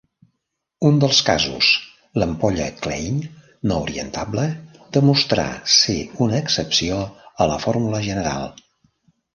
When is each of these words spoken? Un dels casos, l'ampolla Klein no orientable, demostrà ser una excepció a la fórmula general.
Un 0.87 0.95
dels 1.01 1.19
casos, 1.27 1.67
l'ampolla 2.21 2.71
Klein 2.79 3.21
no 3.73 3.79
orientable, 3.83 4.49
demostrà 4.99 5.49
ser 5.77 5.99
una 6.27 6.43
excepció 6.47 7.01
a 7.47 7.51
la 7.55 7.65
fórmula 7.69 8.03
general. 8.11 8.53